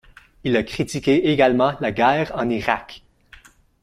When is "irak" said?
2.49-3.03